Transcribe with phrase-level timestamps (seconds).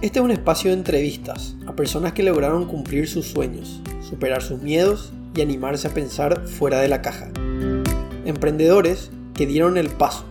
[0.00, 4.62] Este es un espacio de entrevistas a personas que lograron cumplir sus sueños, superar sus
[4.62, 7.28] miedos y animarse a pensar fuera de la caja.
[8.24, 10.24] Emprendedores que dieron el paso.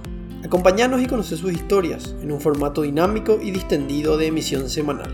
[0.45, 5.13] Acompañarnos y conocer sus historias en un formato dinámico y distendido de emisión semanal.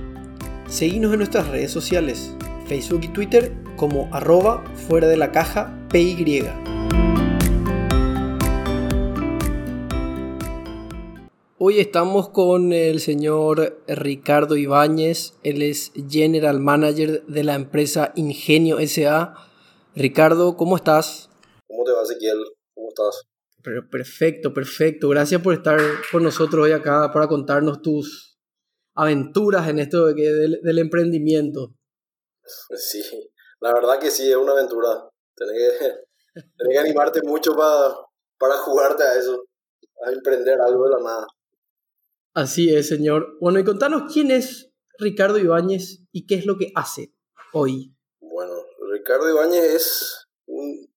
[0.68, 2.36] Seguimos en nuestras redes sociales,
[2.68, 6.73] Facebook y Twitter como arroba fuera de la caja PY.
[11.66, 18.80] Hoy estamos con el señor Ricardo Ibáñez, él es General Manager de la empresa Ingenio
[18.86, 19.34] SA.
[19.96, 21.30] Ricardo, ¿cómo estás?
[21.66, 22.44] ¿Cómo te va, Ezequiel?
[22.74, 23.24] ¿Cómo estás?
[23.90, 25.08] Perfecto, perfecto.
[25.08, 25.80] Gracias por estar
[26.12, 28.38] con nosotros hoy acá para contarnos tus
[28.94, 31.76] aventuras en esto del, del emprendimiento.
[32.76, 33.02] Sí,
[33.62, 35.10] la verdad que sí, es una aventura.
[35.34, 37.96] Tienes que, que animarte mucho para,
[38.38, 39.46] para jugarte a eso,
[40.06, 41.28] a emprender algo de la nada.
[42.36, 43.38] Así es, señor.
[43.40, 47.14] Bueno, y contanos quién es Ricardo Ibáñez y qué es lo que hace
[47.54, 47.96] hoy.
[48.20, 48.54] Bueno,
[48.92, 50.92] Ricardo Ibáñez es un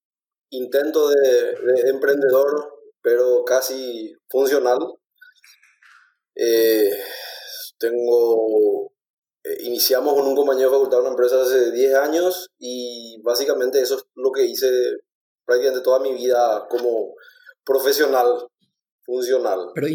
[0.50, 4.78] intento de, emprendedor, pero casi funcional.
[6.34, 6.90] Eh,
[7.78, 8.92] tengo.
[9.44, 13.80] Eh, iniciamos con un compañero de facultad de una empresa hace 10 años y básicamente
[13.80, 14.68] eso es lo que hice
[15.44, 17.14] prácticamente toda mi vida como
[17.62, 18.48] profesional,
[19.04, 19.70] funcional.
[19.74, 19.86] Pero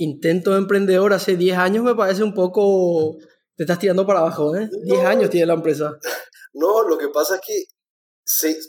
[0.00, 3.16] intento de emprendedor hace 10 años me parece un poco...
[3.56, 4.70] Te estás tirando para abajo, ¿eh?
[4.84, 5.98] 10 años tiene la empresa.
[6.54, 7.64] No, lo que pasa es que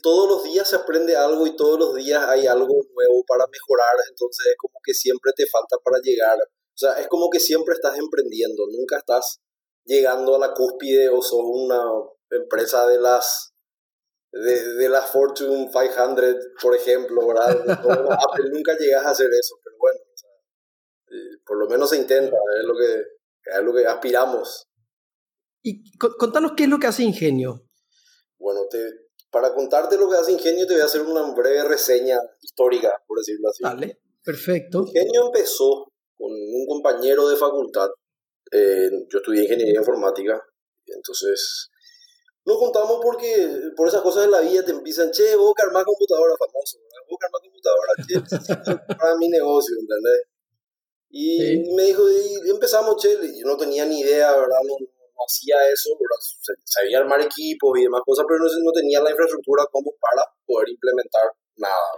[0.02, 3.96] todos los días se aprende algo y todos los días hay algo nuevo para mejorar,
[4.10, 6.38] entonces es como que siempre te falta para llegar.
[6.38, 9.40] O sea, es como que siempre estás emprendiendo, nunca estás
[9.86, 11.84] llegando a la cúspide o sos una
[12.30, 13.54] empresa de las
[14.32, 17.50] de, de la Fortune 500, por ejemplo, ¿verdad?
[18.30, 19.56] Apple nunca llegas a hacer eso,
[21.45, 23.02] por lo menos se intenta, es lo que,
[23.45, 24.67] es lo que aspiramos.
[25.64, 27.67] Y contanos qué es lo que hace Ingenio.
[28.38, 28.80] Bueno, te,
[29.30, 33.17] para contarte lo que hace Ingenio te voy a hacer una breve reseña histórica, por
[33.20, 33.64] decirlo así.
[33.64, 34.83] Vale, perfecto.
[34.88, 37.89] Ingenio empezó con un compañero de facultad.
[38.52, 40.42] Eh, yo estudié ingeniería informática,
[40.86, 41.70] entonces
[42.43, 45.86] nos juntamos porque por esas cosas de la vida te empiezan, che, vos que armás
[45.86, 50.30] computadora famoso, vos que armás computadora, che, para mi negocio, ¿entendés?
[51.11, 54.60] Y me dijo, y empezamos, che, yo no tenía ni idea, ¿verdad?
[54.64, 54.76] No,
[55.27, 56.58] hacía eso, ¿verdad?
[56.64, 60.70] Sabía armar equipos y demás cosas, pero no, no tenía la infraestructura como para poder
[60.70, 61.92] implementar nada.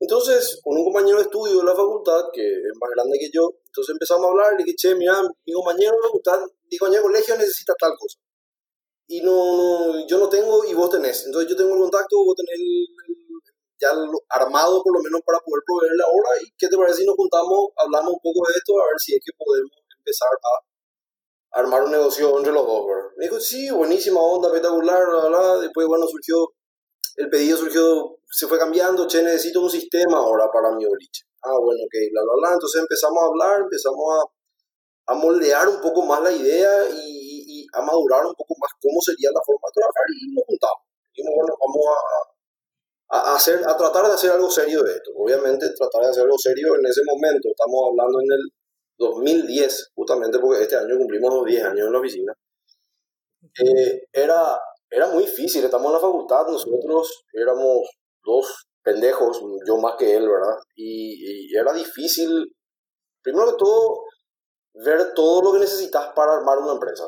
[0.00, 3.50] Entonces, con un compañero de estudio de la facultad, que es más grande que yo,
[3.66, 7.08] entonces empezamos a hablar, le dije, che, mira, mi compañero de facultad, mi compañero de
[7.08, 8.18] colegio necesita tal cosa.
[9.08, 11.26] Y no, yo no tengo y vos tenés.
[11.26, 12.86] Entonces yo tengo el contacto, vos tenés el,
[13.80, 13.88] ya
[14.28, 16.30] armado por lo menos para poder proveerle ahora.
[16.42, 19.14] ¿Y qué te parece si nos juntamos, hablamos un poco de esto, a ver si
[19.14, 22.86] es que podemos empezar a armar un negocio entre los dos?
[23.16, 25.58] Me dijo, sí, buenísima onda, espectacular, bla, bla.
[25.58, 26.52] Después, bueno, surgió,
[27.16, 31.24] el pedido surgió, se fue cambiando, che, necesito un sistema ahora para mi boliche.
[31.42, 32.48] Ah, bueno, ok, bla, bla, bla.
[32.52, 37.66] Entonces empezamos a hablar, empezamos a, a moldear un poco más la idea y, y,
[37.72, 40.84] a madurar un poco más cómo sería la forma de trabajar y nos juntamos.
[41.14, 42.39] Y bueno, vamos a,
[43.10, 45.10] a, hacer, a tratar de hacer algo serio de esto.
[45.16, 48.50] Obviamente tratar de hacer algo serio en ese momento, estamos hablando en el
[48.98, 52.32] 2010, justamente porque este año cumplimos 10 años en la oficina,
[53.58, 54.58] eh, era,
[54.90, 57.88] era muy difícil, estamos en la facultad, nosotros éramos
[58.22, 60.56] dos pendejos, yo más que él, ¿verdad?
[60.76, 62.54] Y, y era difícil,
[63.22, 64.04] primero que todo,
[64.74, 67.04] ver todo lo que necesitas para armar una empresa,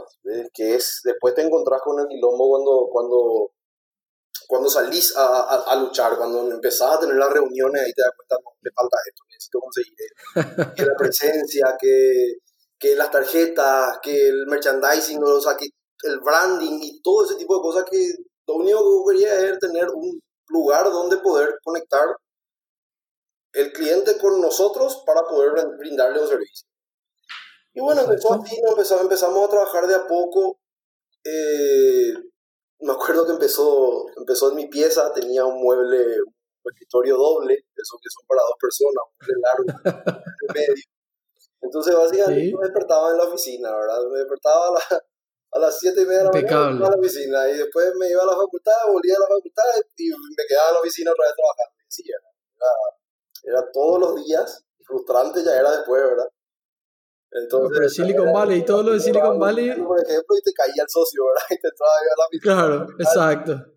[0.53, 3.52] que es, después te encontrás con el quilombo cuando, cuando
[4.47, 8.37] cuando salís a, a, luchar, cuando empezás a tener las reuniones, ahí te das cuenta,
[8.45, 9.95] no, me falta esto, necesito conseguir
[10.77, 12.35] que la presencia, que,
[12.79, 15.69] que las tarjetas, que el merchandising, o sea, que
[16.03, 18.15] el branding y todo ese tipo de cosas que
[18.47, 22.05] lo único que quería es tener un lugar donde poder conectar
[23.53, 26.67] el cliente con nosotros para poder brindarle un servicio.
[27.75, 30.59] Y bueno, empezó así, empezamos, empezamos a trabajar de a poco.
[31.25, 32.15] Eh,
[32.82, 38.00] me acuerdo que empezó, empezó en mi pieza, tenía un mueble, un escritorio doble, esos
[38.02, 40.84] que son para dos personas, un mueble largo, en medio.
[41.62, 43.99] Entonces, básicamente, me despertaba en la oficina, ¿verdad?
[44.11, 45.02] Me despertaba a, la,
[45.52, 48.23] a las siete y media de la mañana a la oficina y después me iba
[48.23, 49.64] a la facultad, volvía a la facultad
[49.96, 51.75] y me quedaba en la oficina otra vez trabajando.
[51.87, 56.28] Sí, era, era todos los días, frustrante ya era después, ¿verdad?
[57.32, 59.69] Entonces, pero Silicon Valley y todo lo de Silicon Valley.
[59.81, 61.46] Por ejemplo, y te caía el socio, ¿verdad?
[61.50, 62.43] Y te entraba a la mitad.
[62.43, 63.73] Claro, exacto.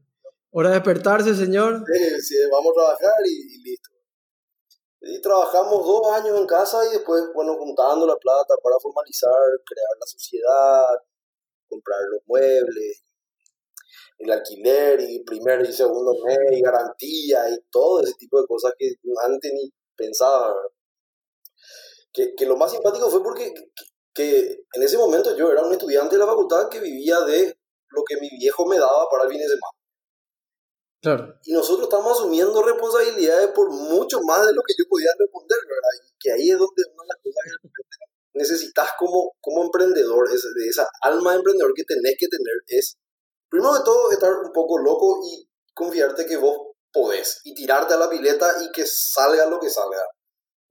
[0.52, 1.84] Hora de despertarse, señor.
[1.86, 3.90] Sí, sí, vamos a trabajar y, listo.
[5.02, 9.31] Y trabajamos dos años en casa y después, bueno, juntando la plata para formalizar,
[9.66, 10.84] crear la sociedad,
[11.68, 13.04] comprar los muebles,
[14.18, 18.74] el alquiler y primer y segundo mes y garantía y todo ese tipo de cosas
[18.78, 20.54] que antes ni pensaba.
[22.16, 23.54] Que, que lo más simpático fue porque
[24.16, 27.60] que, en ese momento yo era un estudiante de la facultad que vivía de
[27.90, 29.78] lo que mi viejo me daba para el fin de semana.
[31.02, 31.40] Claro.
[31.44, 36.08] Y nosotros estamos asumiendo responsabilidades por mucho más de lo que yo podía responder, ¿verdad?
[36.08, 37.80] Y que ahí es donde una de las cosas que
[38.40, 42.98] necesitas como, como emprendedor, es, de esa alma de emprendedor que tenés que tener, es,
[43.50, 46.58] primero de todo, estar un poco loco y confiarte que vos
[46.92, 50.02] podés, y tirarte a la pileta y que salga lo que salga.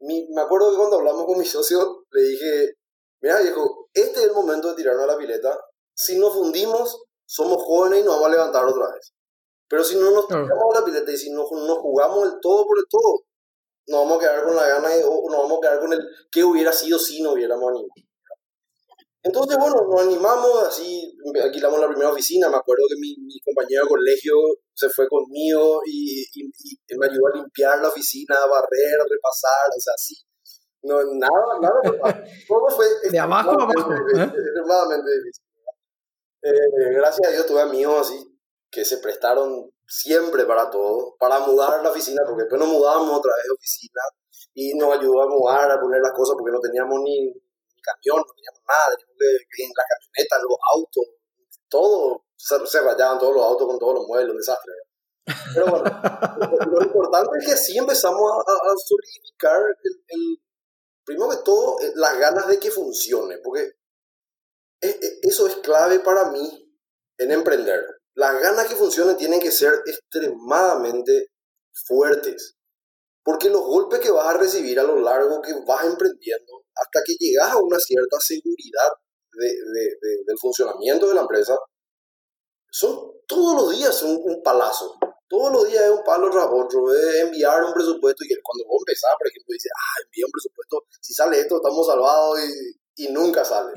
[0.05, 2.75] Mi, me acuerdo que cuando hablamos con mi socio, le dije,
[3.21, 5.59] mira viejo, este es el momento de tirarnos a la pileta,
[5.95, 9.13] si nos fundimos, somos jóvenes y nos vamos a levantar otra vez.
[9.69, 12.67] Pero si no nos tiramos a la pileta y si no nos jugamos el todo
[12.67, 13.25] por el todo,
[13.87, 16.45] nos vamos a quedar con la gana o nos vamos a quedar con el qué
[16.45, 17.89] hubiera sido si no hubiéramos animado.
[19.25, 22.51] Entonces, bueno, nos animamos, así alquilamos la primera oficina.
[22.51, 24.35] Me acuerdo que mi, mi compañero de colegio
[24.75, 29.69] se fue conmigo y, y, me ayudó a limpiar la oficina, a barrer, a repasar,
[29.75, 30.15] o sea, así.
[30.83, 31.81] No, nada, nada.
[32.49, 33.93] Todo fue de abajo a abajo.
[33.93, 34.23] ¿eh?
[34.23, 35.45] Extremadamente difícil.
[36.43, 38.35] Eh, gracias a Dios tuve amigos así
[38.71, 43.33] que se prestaron siempre para todo, para mudar la oficina, porque después nos mudamos otra
[43.37, 44.03] vez de oficina
[44.53, 47.33] y nos ayudó a mudar, a poner las cosas, porque no teníamos ni,
[47.85, 51.05] camión, no teníamos nada, teníamos que, en la camioneta, los autos,
[51.69, 54.73] todo, se, rayaban todos los autos con todos los muebles, un desastre.
[55.55, 55.85] Pero bueno,
[56.73, 59.61] lo, importante es que así empezamos a, solidificar
[60.09, 60.39] el,
[61.05, 63.73] primero que todo, eh, las ganas de que funcione, porque
[64.81, 66.73] e, e, eso es clave para mí
[67.19, 67.85] en emprender
[68.15, 71.33] las ganas que funcionen tienen que ser extremadamente
[71.73, 72.57] fuertes.
[73.23, 76.64] Porque los golpes que vas a recibir a lo largo que vas emprendiendo,
[76.95, 78.91] hasta que llegas a una cierta seguridad
[79.33, 81.59] del funcionamiento de la empresa,
[82.71, 84.97] son todos los días un, un, palazo.
[85.29, 88.83] Todos los días es un palo tras otro, es enviar un presupuesto y cuando vos
[88.87, 92.39] empezás, por ejemplo, dices, ah, envía un presupuesto, si sale esto estamos salvados
[92.97, 93.73] y, y nunca sale.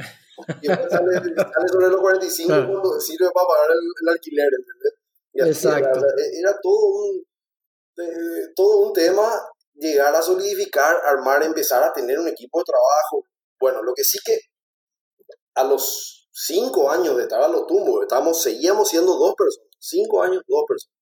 [0.61, 4.93] Y después sale, sale, sobre los 45 cuando sirve para pagar el, alquiler, ¿entendés?
[5.33, 6.01] Exacto.
[6.39, 7.25] Era, todo un,
[7.97, 9.31] eh, todo un tema
[9.77, 13.23] llegar a solidificar, armar, empezar a tener un equipo de trabajo.
[13.59, 14.39] Bueno, lo que sí que
[15.55, 19.69] a los cinco años de estar a los tumbos, estábamos, seguíamos siendo dos personas.
[19.79, 20.97] Cinco años, dos personas.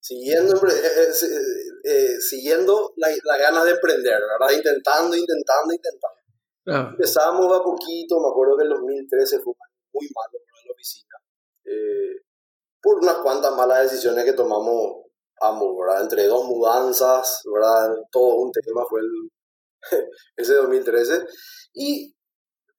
[0.00, 1.10] Siguiendo, eh,
[1.84, 4.56] eh, siguiendo las la ganas de emprender, ¿verdad?
[4.56, 6.18] Intentando, intentando, intentando.
[6.92, 9.54] Empezamos a poquito, me acuerdo que el 2013 fue
[9.92, 11.16] muy malo para la oficina,
[11.64, 12.24] eh,
[12.80, 15.07] por unas cuantas malas decisiones que tomamos
[15.40, 16.02] ambos, ¿verdad?
[16.02, 17.94] Entre dos mudanzas, ¿verdad?
[18.10, 19.30] Todo un tema fue el,
[20.36, 21.26] ese 2013.
[21.74, 22.14] Y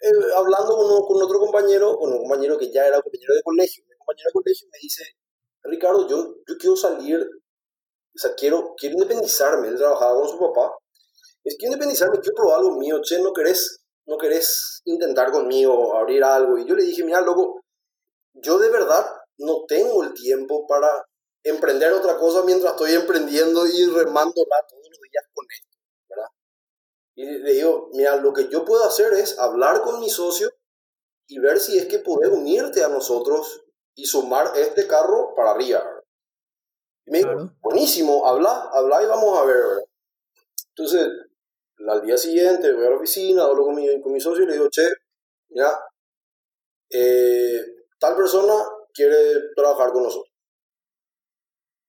[0.01, 3.83] eh, hablando con, con, otro compañero, con un compañero que ya era compañero de colegio,
[3.87, 5.03] mi compañero de colegio me dice,
[5.63, 9.67] Ricardo, yo, yo quiero salir, o sea, quiero, quiero independizarme.
[9.67, 10.71] Él trabajaba con su papá
[11.43, 16.23] es que independizarme, quiero probar algo mío, che, no querés, no querés intentar conmigo abrir
[16.23, 16.57] algo.
[16.57, 17.61] Y yo le dije, mira, loco,
[18.33, 19.05] yo de verdad
[19.37, 20.89] no tengo el tiempo para
[21.43, 25.77] emprender otra cosa mientras estoy emprendiendo y remándola todos los días con esto,
[26.09, 26.29] ¿verdad?
[27.15, 30.51] Y le digo, mira, lo que yo puedo hacer es hablar con mi socio
[31.27, 35.83] y ver si es que puede unirte a nosotros y sumar este carro para arriba.
[37.05, 39.83] Y me dijo, buenísimo, habla, habla y vamos a ver, ¿verdad?
[40.69, 41.07] Entonces,
[41.87, 44.53] al día siguiente voy a la oficina, hablo con mi, con mi socio y le
[44.53, 44.87] digo, che,
[45.49, 45.77] ya,
[46.89, 47.65] eh,
[47.99, 48.53] tal persona
[48.93, 50.28] quiere trabajar con nosotros.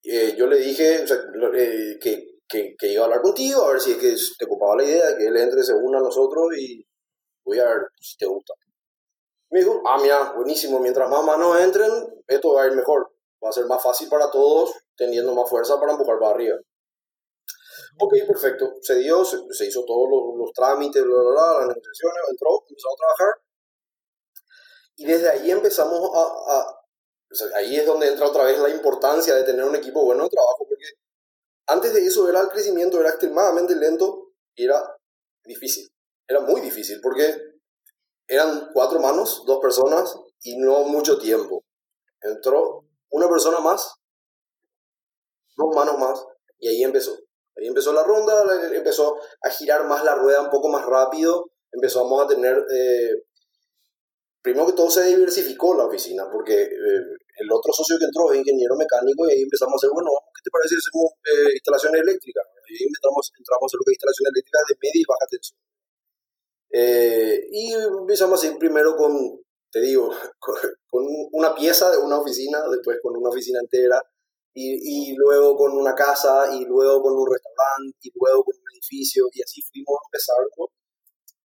[0.03, 3.93] Eh, yo le dije eh, que, que, que, iba a hablar contigo, a ver si
[3.93, 6.87] es que te ocupaba la idea de que él entre, se una a nosotros y
[7.45, 8.55] voy a ver si te gusta.
[9.51, 11.91] Me dijo, ah, mira, buenísimo, mientras más manos entren,
[12.27, 13.13] esto va a ir mejor.
[13.45, 16.57] Va a ser más fácil para todos, teniendo más fuerza para empujar para arriba.
[17.99, 18.73] Ok, perfecto.
[18.81, 22.97] Se dio, se, hizo todos los, trámites, bla, bla, bla, las negociaciones, entró, empezó a
[22.97, 23.35] trabajar.
[24.97, 26.80] Y desde ahí empezamos a...
[27.55, 30.67] ahí es donde entra otra vez la importancia de tener un equipo bueno de trabajo,
[30.69, 30.85] porque
[31.67, 34.97] antes de eso era el crecimiento, era extremadamente lento y era
[35.45, 35.89] difícil.
[36.27, 37.37] Era muy difícil, porque
[38.27, 41.65] eran cuatro manos, dos personas y no mucho tiempo.
[42.21, 43.95] Entró una persona más,
[45.57, 46.25] dos manos más,
[46.59, 47.19] y ahí empezó.
[47.57, 52.25] Ahí empezó la ronda, empezó a girar más la rueda un poco más rápido, empezamos
[52.25, 53.25] a tener, eh,
[54.41, 58.39] primero que todo se diversificó la oficina, porque eh, el otro socio que entró es
[58.45, 61.99] ingeniero mecánico y ahí empezamos a hacer, bueno, ¿qué te parece si hacemos eh, instalaciones
[62.05, 62.45] eléctricas?
[62.69, 65.59] Y entramos, entramos a lo que es instalación eléctrica de media y baja tensión.
[66.71, 69.41] Eh, y empezamos así primero con,
[69.73, 74.03] te digo, con, una pieza de una oficina, después con una oficina entera,
[74.53, 78.71] y, y, luego con una casa, y luego con un restaurante, y luego con un
[78.75, 80.37] edificio, y así fuimos a empezar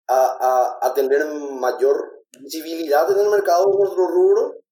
[0.07, 4.64] a, a, a tener mayor visibilidad en el mercado de nuestro rubro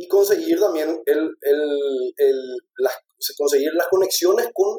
[0.00, 2.94] y conseguir también el, el, el, las,
[3.36, 4.78] conseguir las conexiones con,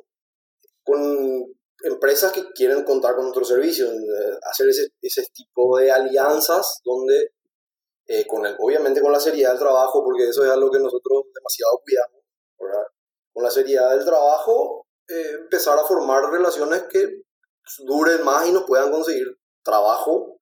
[0.83, 1.45] con
[1.83, 7.33] empresas que quieren contar con nuestro servicio, eh, hacer ese, ese tipo de alianzas donde,
[8.07, 11.25] eh, con el, obviamente con la seriedad del trabajo, porque eso es algo que nosotros
[11.35, 12.23] demasiado cuidamos,
[12.59, 12.87] ¿verdad?
[13.31, 17.21] con la seriedad del trabajo, eh, empezar a formar relaciones que
[17.85, 20.39] duren más y nos puedan conseguir trabajo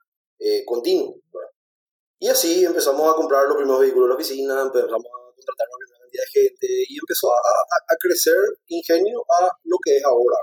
[0.66, 1.19] continuo.
[2.20, 5.80] Y así empezamos a comprar los primeros vehículos de la oficina, empezamos a contratar una
[5.80, 10.04] primera cantidad de gente y empezó a, a, a crecer ingenio a lo que es
[10.04, 10.38] ahora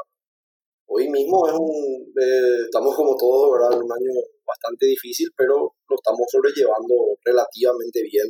[0.86, 3.78] hoy mismo es un, eh, estamos como todos, ¿verdad?
[3.78, 4.12] Un año
[4.46, 8.28] bastante difícil, pero lo estamos sobrellevando relativamente bien,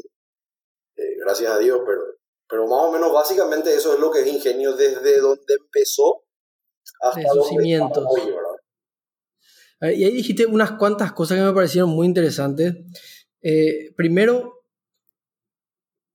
[0.96, 2.00] eh, gracias a Dios, pero,
[2.48, 6.24] pero más o menos básicamente eso es lo que es Ingenio desde donde empezó
[7.00, 8.04] hasta de sus cimientos.
[8.08, 8.56] Hoy, ¿verdad?
[9.94, 12.74] Y ahí dijiste unas cuantas cosas que me parecieron muy interesantes.
[13.48, 14.64] Eh, primero,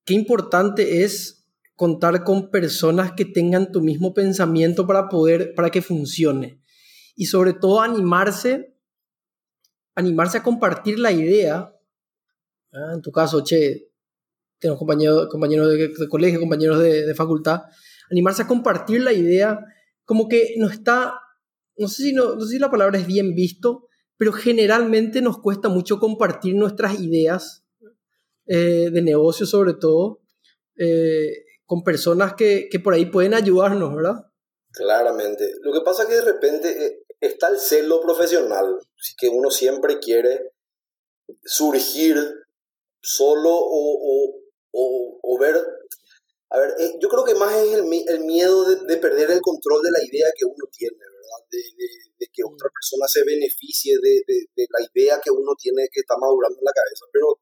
[0.03, 1.45] qué importante es
[1.77, 6.61] contar con personas que tengan tu mismo pensamiento para poder, para que funcione.
[7.15, 8.75] Y sobre todo animarse,
[9.95, 11.73] animarse a compartir la idea.
[12.73, 13.93] Ah, en tu caso, che,
[14.59, 17.61] tenemos compañeros, compañeros de, colegio, compañeros de, facultad.
[18.09, 19.57] Animarse a compartir la idea,
[20.03, 21.13] como que no está,
[21.77, 23.87] no sé si, no, sé si la palabra es bien visto,
[24.21, 27.65] pero generalmente nos cuesta mucho compartir nuestras ideas
[28.45, 30.21] eh, de negocio sobre todo.
[30.77, 34.27] Eh, con personas que, que por ahí pueden ayudarnos, ¿verdad?
[34.73, 35.51] Claramente.
[35.61, 39.49] Lo que pasa es que de repente eh, está el celo profesional, así que uno
[39.49, 40.51] siempre quiere
[41.43, 42.17] surgir
[43.01, 44.35] solo o,
[44.71, 45.55] o, o, ver...
[46.51, 49.41] A ver, eh, yo creo que más es el, el miedo de, de, perder el
[49.41, 51.47] control de la idea que uno tiene, ¿verdad?
[51.49, 51.87] De, de,
[52.19, 56.57] de que otra persona se beneficie de, la idea que uno tiene que está madurando
[56.59, 57.05] en la cabeza.
[57.11, 57.39] Pero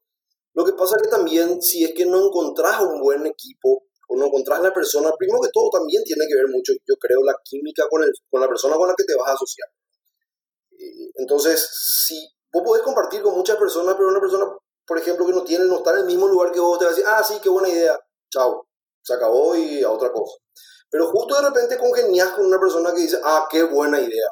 [0.54, 4.16] lo que pasa es que también si es que no encontrás un buen equipo o
[4.16, 7.36] no encontrás la persona, primero que todo también tiene que ver mucho, yo creo, la
[7.44, 9.68] química con, el, con la persona con la que te vas a asociar.
[11.14, 11.60] Entonces,
[12.06, 14.46] si vos podés compartir con muchas personas, pero una persona,
[14.86, 16.90] por ejemplo, que no tiene, no está en el mismo lugar que vos, te va
[16.90, 18.66] a decir, ah, sí, qué buena idea, chao,
[19.02, 20.38] se acabó y a otra cosa.
[20.90, 24.28] Pero justo de repente congenias con una persona que dice, ah, qué buena idea.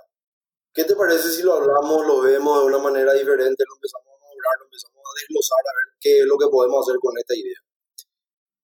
[0.75, 4.27] ¿Qué te parece si lo hablamos, lo vemos de una manera diferente, lo empezamos a
[4.27, 7.35] hablar, lo empezamos a desglosar, a ver qué es lo que podemos hacer con esta
[7.35, 7.59] idea?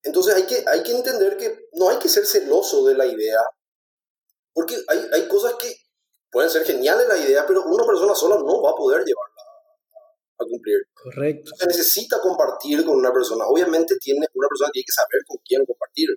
[0.02, 3.40] Entonces hay que, hay que entender que no hay que ser celoso de la idea,
[4.52, 5.74] porque hay, hay cosas que
[6.34, 9.42] pueden ser geniales la idea, pero una persona sola no va a poder llevarla
[10.38, 10.78] a, cumplir.
[10.92, 11.52] Correcto.
[11.56, 13.46] Se necesita compartir con una persona.
[13.46, 16.08] Obviamente tiene, una persona tiene que saber con quién compartir.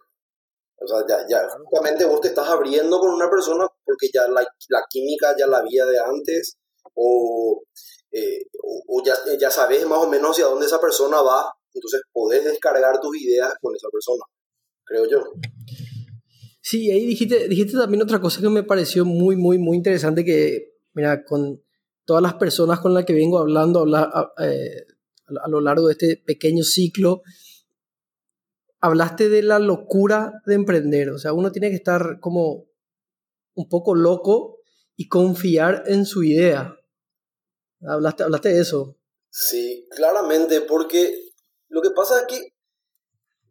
[0.80, 4.42] O sea, ya, ya justamente vos te estás abriendo con una persona porque ya la,
[4.70, 6.58] la química ya la había de antes
[6.94, 7.64] o,
[8.12, 12.02] eh, o, o, ya, ya sabes más o menos hacia dónde esa persona va entonces
[12.12, 14.24] podés descargar tus ideas con esa persona,
[14.84, 15.20] creo yo.
[16.62, 20.74] Sí, ahí dijiste, dijiste también otra cosa que me pareció muy, muy, muy interesante, que,
[20.94, 21.64] mira, con
[22.06, 24.86] todas las personas con las que vengo hablando a, eh,
[25.44, 27.22] a lo largo de este pequeño ciclo,
[28.80, 31.10] hablaste de la locura de emprender.
[31.10, 32.66] O sea, uno tiene que estar como
[33.56, 34.60] un poco loco
[34.96, 36.76] y confiar en su idea.
[37.82, 38.98] Hablaste, hablaste de eso.
[39.30, 41.32] Sí, claramente, porque
[41.70, 42.54] lo que pasa es que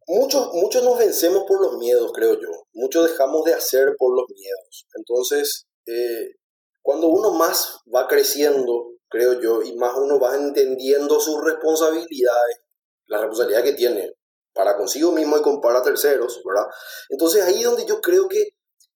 [0.06, 2.48] muchos, muchos nos vencemos por los miedos, creo yo.
[2.72, 4.86] Muchos dejamos de hacer por los miedos.
[4.96, 6.36] Entonces, eh,
[6.82, 12.60] cuando uno más va creciendo, creo yo, y más uno va entendiendo sus responsabilidades,
[13.06, 14.15] la responsabilidad que tiene
[14.56, 16.66] para consigo mismo y para terceros, ¿verdad?
[17.10, 18.42] Entonces ahí es donde yo creo que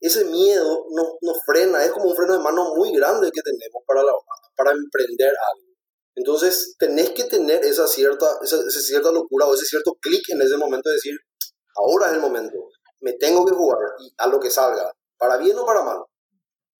[0.00, 3.82] ese miedo nos, nos frena, es como un freno de mano muy grande que tenemos
[3.86, 4.12] para, la,
[4.56, 5.70] para emprender algo.
[6.16, 10.56] Entonces, tenés que tener esa cierta, esa, cierta locura o ese cierto clic en ese
[10.56, 11.14] momento de decir,
[11.76, 12.56] ahora es el momento,
[13.00, 13.78] me tengo que jugar
[14.16, 15.98] a lo que salga, para bien o para mal.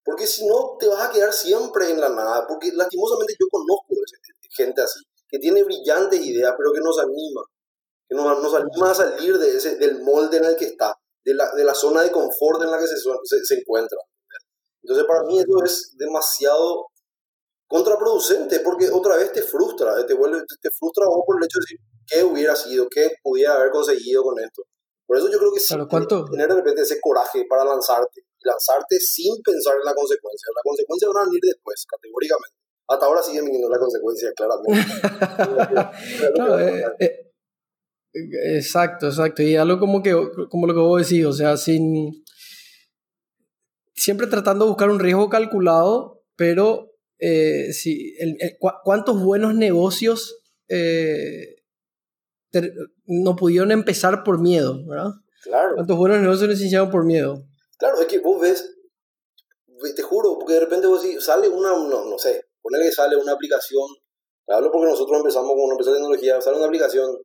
[0.03, 2.47] Porque si no, te vas a quedar siempre en la nada.
[2.47, 3.95] Porque lastimosamente yo conozco
[4.51, 7.43] gente así, que tiene brillantes ideas, pero que nos anima,
[8.11, 10.93] que nos, nos anima a salir de ese, del molde en el que está,
[11.25, 13.99] de la, de la zona de confort en la que se, se, se encuentra.
[14.83, 16.87] Entonces, para mí eso es demasiado
[17.69, 21.63] contraproducente porque otra vez te frustra, te, vuelve, te frustra vos por el hecho de
[21.63, 24.63] decir qué hubiera sido, qué pudiera haber conseguido con esto.
[25.07, 26.25] Por eso yo creo que sí, ¿cuánto?
[26.25, 28.23] tener de repente ese coraje para lanzarte.
[28.41, 30.49] lanzarte sin pensar en la consecuencia.
[30.55, 32.57] La consecuencia van a venir después, categóricamente.
[32.89, 34.81] Hasta ahora siguen viniendo las consecuencias, claramente.
[36.61, 37.30] Eh, eh,
[38.13, 39.43] exacto, exacto.
[39.43, 40.15] Y algo como, que,
[40.49, 42.25] como lo que vos decís, o sea, sin...
[43.95, 48.15] Siempre tratando de buscar un riesgo calculado, pero eh, si,
[48.83, 50.39] ¿cuántos buenos negocios
[53.07, 55.11] no pudieron empezar por miedo, ¿verdad?
[55.43, 55.75] Claro.
[55.75, 57.45] ¿Cuántos buenos negocios no iniciaron por miedo?
[57.79, 58.77] Claro, es que vos ves,
[59.97, 63.17] te juro, porque de repente vos decís, sale una, no, no sé, ponele que sale
[63.17, 63.87] una aplicación,
[64.49, 67.17] hablo porque nosotros empezamos con una empresa de tecnología, sale una aplicación,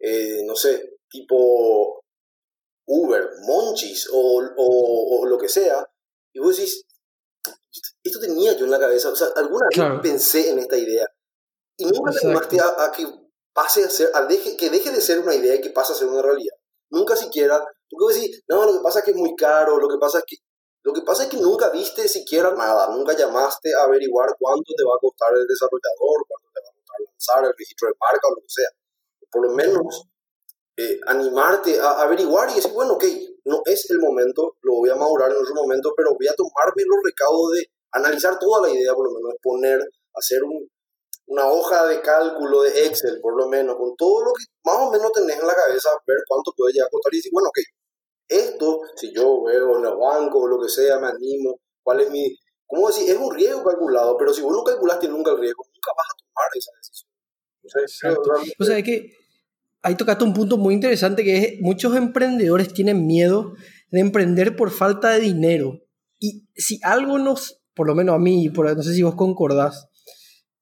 [0.00, 2.02] eh, no sé, tipo
[2.86, 5.86] Uber, Monchis o, o, lo que sea,
[6.32, 6.84] y vos decís,
[8.02, 11.06] esto tenía yo en la cabeza, o sea, alguna vez pensé en esta idea,
[11.76, 13.06] y nunca te animaste a, que
[13.52, 15.96] pase a ser, a deje, que deje de ser una idea y que pase a
[15.96, 16.54] ser una realidad.
[16.90, 19.88] Nunca siquiera, tú puedes decir, no, lo que pasa es que es muy caro, lo
[19.88, 20.36] que pasa es que
[20.82, 24.82] lo que pasa es que nunca viste siquiera nada, nunca llamaste a averiguar cuánto te
[24.82, 28.28] va a costar el desarrollador, cuánto te va a costar lanzar el registro de marca
[28.28, 28.68] o lo que sea.
[29.30, 30.08] Por lo menos
[30.76, 33.04] eh, animarte a averiguar y decir, bueno, ok,
[33.44, 36.82] no es el momento, lo voy a madurar en otro momento, pero voy a tomarme
[36.86, 39.80] los recaudos de analizar toda la idea, por lo menos, poner,
[40.14, 40.68] hacer un,
[41.26, 44.90] una hoja de cálculo de Excel, por lo menos, con todo lo que más o
[44.90, 47.58] menos tenés en la cabeza, ver cuánto puede llegar a costar y decir, bueno, ok,
[48.28, 52.10] esto, si yo veo en el banco o lo que sea, me animo, cuál es
[52.10, 52.36] mi...
[52.66, 53.10] ¿Cómo decir?
[53.10, 56.16] Es un riesgo calculado, pero si vos no calculaste nunca el riesgo, nunca vas a
[56.16, 57.09] tomar esa decisión.
[58.58, 59.12] O sea, es que
[59.82, 63.54] ahí tocaste un punto muy interesante que es muchos emprendedores tienen miedo
[63.90, 65.82] de emprender por falta de dinero.
[66.18, 69.88] Y si algo nos, por lo menos a mí, por, no sé si vos concordás,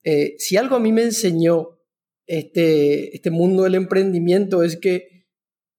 [0.04, 1.78] eh, si algo a mí me enseñó
[2.26, 5.26] este, este mundo del emprendimiento es que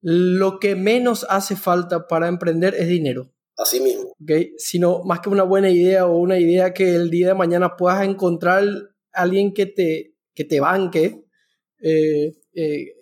[0.02, 3.32] lo que menos hace falta para emprender es dinero.
[3.58, 4.14] Así mismo.
[4.22, 4.54] ¿okay?
[4.58, 8.04] Sino más que una buena idea o una idea que el día de mañana puedas
[8.08, 8.64] encontrar
[9.12, 10.09] alguien que te,
[10.40, 11.26] que te banque.
[11.82, 12.96] Eh, eh,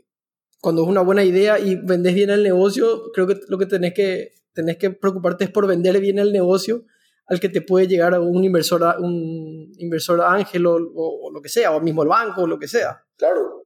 [0.60, 3.94] cuando es una buena idea y vendes bien el negocio, creo que lo que tenés
[3.94, 6.84] que, tenés que preocuparte es por vender bien el negocio
[7.28, 11.80] al que te puede llegar un inversor, un inversor ángel o, lo que sea, o
[11.80, 13.06] mismo el banco o lo que sea.
[13.18, 13.66] Claro,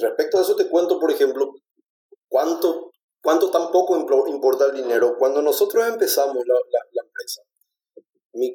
[0.00, 1.54] respecto a eso te cuento, por ejemplo,
[2.30, 5.16] ¿Cuánto, cuánto tampoco importa el dinero?
[5.18, 6.99] Cuando nosotros empezamos la,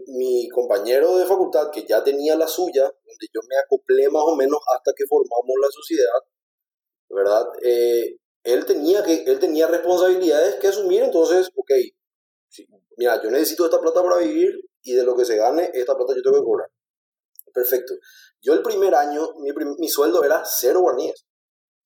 [0.08, 4.36] mi, compañero de facultad, que ya tenía la suya, donde yo me acoplé más o
[4.36, 6.20] menos hasta que formamos la sociedad,
[7.10, 7.48] ¿verdad?
[7.62, 11.72] Eh, él, tenía que, él tenía responsabilidades que asumir, entonces, ok,
[12.98, 16.14] mira, yo necesito esta plata para vivir y de lo que se gane, esta plata
[16.16, 16.70] yo tengo que cobrar.
[17.54, 17.94] Perfecto.
[18.42, 21.26] Yo el primer año, mi, mi sueldo era cero guarníes.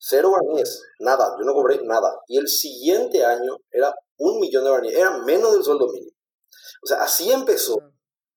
[0.02, 2.22] Cero barniz, nada, yo no cobré nada.
[2.28, 6.16] Y el siguiente año era un millón de barniz, era menos del sueldo mínimo.
[6.84, 7.78] O sea, así empezó.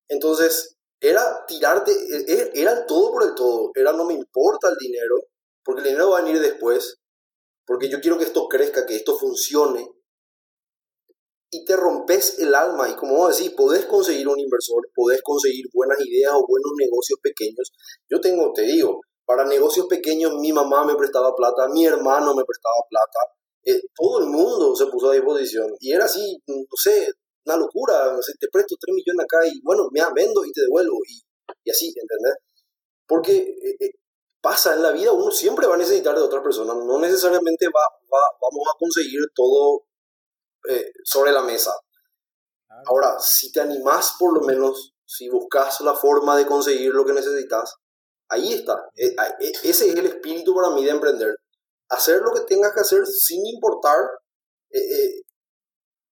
[0.08, 3.70] Entonces, era tirarte, e, e, era todo por el todo.
[3.74, 5.16] Era no me importa el dinero,
[5.64, 6.98] porque el dinero va a venir después,
[7.66, 9.86] porque yo quiero que esto crezca, que esto funcione.
[11.50, 12.88] Y te rompes el alma.
[12.88, 17.18] Y como vos decís, podés conseguir un inversor, podés conseguir buenas ideas o buenos negocios
[17.22, 17.72] pequeños.
[18.08, 22.44] Yo tengo, te digo, para negocios pequeños mi mamá me prestaba plata, mi hermano me
[22.44, 23.18] prestaba plata,
[23.64, 25.74] eh, todo el mundo se puso a disposición.
[25.80, 27.12] Y era así, no sé,
[27.44, 31.20] una locura, te presto 3 millones acá y bueno, me vendo y te devuelvo y,
[31.64, 32.36] y así, ¿entendés?
[33.06, 33.90] Porque eh, eh,
[34.40, 37.82] pasa en la vida, uno siempre va a necesitar de otra persona, no necesariamente va,
[38.12, 39.82] va vamos a conseguir todo
[41.04, 41.72] sobre la mesa.
[42.86, 47.12] Ahora, si te animás por lo menos, si buscas la forma de conseguir lo que
[47.12, 47.74] necesitas,
[48.32, 48.88] Ahí está.
[48.96, 51.36] E, e, ese es el espíritu para mí de emprender.
[51.90, 53.98] Hacer lo que tengas que hacer sin importar
[54.70, 55.22] eh, eh,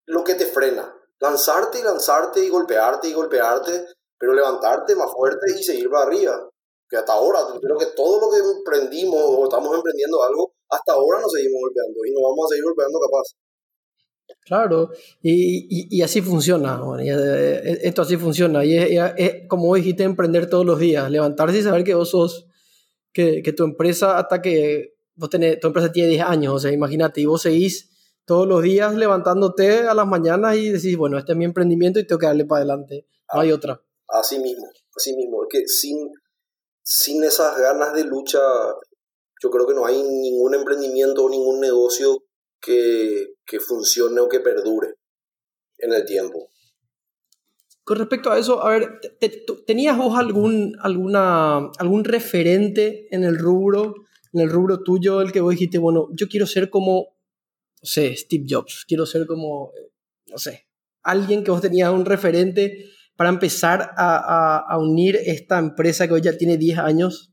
[0.05, 0.95] lo que te frena.
[1.21, 3.85] Lanzarte y lanzarte y golpearte y golpearte,
[4.19, 6.49] pero levantarte más fuerte y seguir para arriba.
[6.89, 11.21] Que hasta ahora, creo que todo lo que emprendimos o estamos emprendiendo algo, hasta ahora
[11.21, 13.23] nos seguimos golpeando y nos vamos a seguir golpeando capaz.
[14.45, 14.91] Claro,
[15.23, 20.65] y, y, así funciona, eh, esto así funciona, y es, como vos dijiste, emprender todos
[20.65, 22.47] los días, levantarse y saber que vos sos,
[23.13, 26.73] que, que tu empresa, hasta que vos tenés, tu empresa tiene 10 años, o sea,
[26.73, 27.90] imagínate, y vos seguís
[28.31, 32.07] todos los días levantándote a las mañanas y decís, bueno, este es mi emprendimiento y
[32.07, 33.83] tengo que darle para adelante, no hay otra.
[34.07, 36.13] Así mismo, así mismo, es que sin,
[36.81, 38.39] sin esas ganas de lucha,
[39.43, 42.23] yo creo que no hay ningún emprendimiento o ningún negocio
[42.61, 44.95] que, que funcione o que perdure
[45.79, 46.51] en el tiempo.
[47.83, 49.01] Con respecto a eso, a ver,
[49.67, 53.93] ¿tenías vos algún, alguna, algún referente en el rubro,
[54.33, 57.09] en el rubro tuyo, el que vos dijiste, bueno, yo quiero ser como,
[57.83, 59.73] no sé, Steve Jobs, quiero ser como,
[60.27, 60.69] no sé,
[61.03, 66.37] alguien que vos tenías un referente para empezar a, unir esta empresa que hoy ya
[66.37, 67.31] tiene 10 años?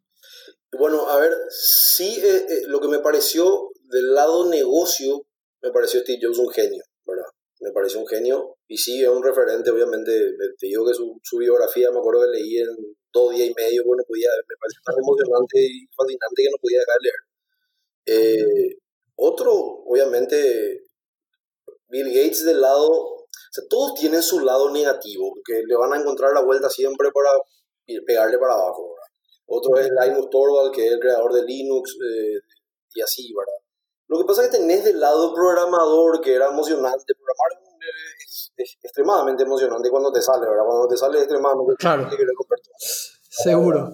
[0.77, 5.25] Bueno, a ver, sí, eh, eh, lo que me pareció del lado negocio,
[5.61, 7.29] me pareció Steve Jobs un genio, ¿verdad?
[7.61, 10.11] Me pareció un genio y sí, es un referente, obviamente,
[10.57, 12.67] te digo que su, su biografía, me acuerdo que leí en
[13.13, 16.79] dos días y medio, bueno, podía, me pareció tan emocionante y fascinante que no podía
[16.79, 17.21] dejar de leer.
[18.09, 18.77] Eh,
[19.17, 19.53] otro,
[19.85, 20.85] obviamente,
[21.89, 25.99] Bill Gates del lado, o sea, todos tienen su lado negativo, porque le van a
[25.99, 27.31] encontrar la vuelta siempre para
[28.05, 28.95] pegarle para abajo.
[29.47, 32.39] Otro es Linus Torvald, que es el creador de Linux, eh,
[32.93, 33.59] y así, ¿verdad?
[34.07, 37.67] Lo que pasa es que tenés del lado programador, que era emocionante, programar
[38.57, 40.63] es, extremadamente emocionante cuando te sale, ¿verdad?
[40.65, 42.09] Cuando te sale es extremadamente claro.
[43.29, 43.91] Seguro.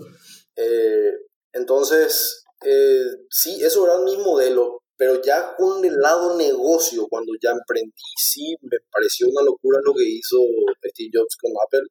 [0.56, 1.12] Eh,
[1.52, 7.52] entonces, eh, sí, eso era mi modelo, pero ya con el lado negocio, cuando ya
[7.52, 10.38] emprendí, sí, me pareció una locura lo que hizo
[10.90, 11.88] Steve Jobs con Apple.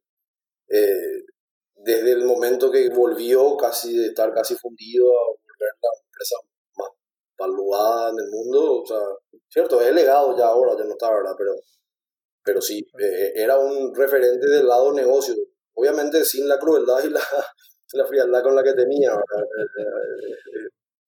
[0.69, 1.25] Eh,
[1.85, 6.37] desde el momento que volvió casi de estar casi fundido a volver la empresa
[6.77, 6.89] más
[7.39, 9.01] valuada en el mundo, o sea,
[9.49, 11.35] cierto, es legado ya ahora, ya no está, ¿verdad?
[11.37, 11.53] Pero,
[12.45, 15.35] pero sí, eh, era un referente del lado negocio,
[15.75, 17.21] obviamente sin la crueldad y la,
[17.95, 19.13] la frialdad con la que tenía,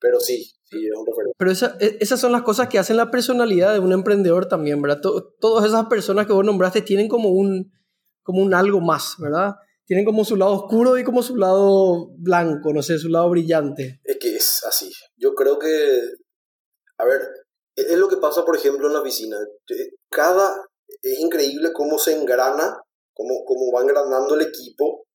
[0.04, 1.34] pero sí, sí, es un referente.
[1.38, 5.00] Pero e, esas son las cosas que hacen la personalidad de un emprendedor también, ¿verdad?
[5.00, 7.72] todas esas personas que vos nombraste tienen como un,
[8.22, 9.54] como un algo más, ¿verdad?
[9.86, 14.02] Tienen como su lado oscuro y como su lado blanco, no sé, su lado brillante.
[14.04, 14.92] Es que es así.
[15.16, 16.02] Yo creo que,
[16.98, 17.22] a ver,
[17.74, 19.38] e, es lo que pasa, por ejemplo, en la piscina.
[20.10, 20.54] Cada,
[21.00, 22.78] es increíble cómo se engrana,
[23.14, 25.06] cómo, cómo va engranando el equipo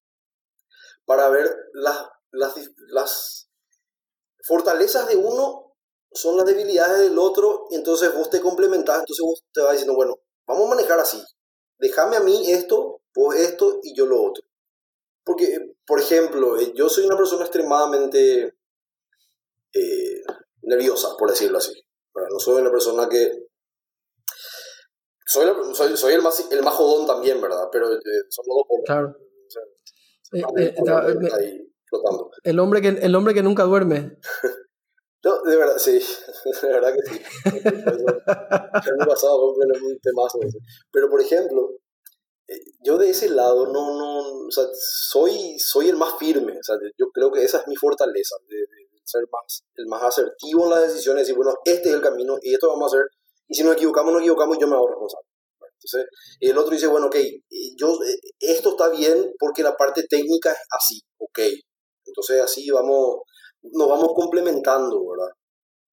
[1.05, 2.55] para ver las, las,
[2.87, 3.48] las
[4.49, 5.75] fortalezas de uno
[6.11, 9.93] son las debilidades del otro y entonces vos te complementás, entonces vos te vas diciendo,
[9.95, 11.23] bueno, vamos a manejar así,
[11.77, 14.43] déjame a mí esto, vos esto y yo lo otro.
[15.23, 18.55] Porque, por ejemplo, eh, yo soy una persona extremadamente
[19.73, 20.23] eh,
[20.63, 21.73] nerviosa, por decirlo así.
[22.15, 23.45] No soy una persona que...
[25.27, 27.69] Soy, soy, soy, el, más, el más jodón también, ¿verdad?
[27.71, 28.83] Pero eh, son los dos por...
[28.83, 29.15] Claro.
[32.43, 34.17] El hombre que, el hombre que nunca duerme.
[35.23, 35.99] no, de verdad, sí,
[36.61, 37.21] de verdad que sí.
[37.45, 40.39] El año pasado fue un temazo.
[40.91, 41.71] Pero, por ejemplo,
[42.49, 46.63] eh, yo de ese lado no, no, o sea, soy, soy el más firme, o
[46.63, 48.57] sea, yo creo que esa es mi fortaleza, de,
[49.03, 52.53] ser más, el más asertivo en las decisiones, decir, bueno, este es el camino y
[52.53, 53.07] esto vamos a hacer,
[53.47, 55.27] y si nos equivocamos, nos equivocamos y yo me hago responsable.
[55.61, 56.07] Entonces,
[56.39, 57.39] el otro dice, bueno, ok, eh,
[57.77, 61.39] yo, eh, esto está bien porque la parte técnica es así, ok,
[62.09, 63.21] entonces así vamos,
[63.61, 65.33] nos vamos complementando, ¿verdad?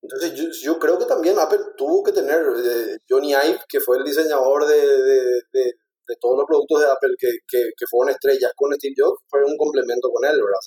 [0.02, 3.98] Entonces yo, yo creo que también Apple tuvo que tener, eh, Johnny Ive, que fue
[3.98, 5.20] el diseñador de, de,
[5.52, 9.20] de, de todos los productos de Apple que, que, que, fueron estrellas con Steve Jobs,
[9.28, 10.60] fue un complemento con él, ¿verdad?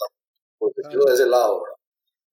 [0.58, 1.78] Porque yo de ese lado, ¿verdad?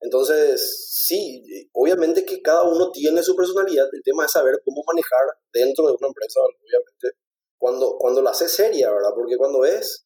[0.00, 5.26] Entonces, sí, obviamente que cada uno tiene su personalidad, el tema es saber cómo manejar
[5.52, 7.18] dentro de una empresa, obviamente,
[7.57, 9.11] cuando, cuando la hace seria, ¿verdad?
[9.14, 10.06] Porque cuando es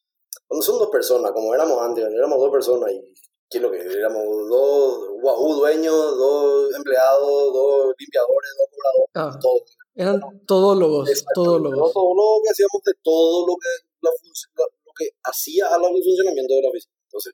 [0.51, 3.01] cuando son dos personas, como éramos antes, éramos dos personas y
[3.49, 3.79] ¿qué es lo que?
[3.79, 9.61] Éramos dos guau, dueños, dos empleados, dos limpiadores, dos cobradores, ah, todo.
[9.95, 11.93] Eran todólogos, todólogos.
[11.93, 13.69] Todo que hacíamos de todo lo que,
[14.01, 16.95] la, lo que hacía a el funcionamiento de la oficina.
[17.05, 17.33] Entonces,